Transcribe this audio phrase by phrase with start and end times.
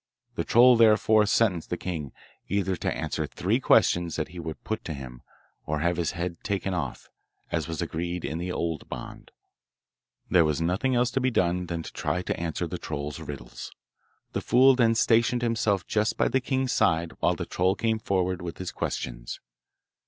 [0.33, 2.11] The troll, therefore, sentenced the king,
[2.49, 5.21] either to answer three questions that he would put to him,
[5.67, 7.11] or have his head taken off,
[7.51, 9.29] as was agreed on in the old bond.
[10.27, 13.71] There was nothing else to be done than to try to answer the troll's riddles.
[14.33, 18.41] The fool then stationed himself just by the king's side while the troll came forward
[18.41, 19.39] with his questions.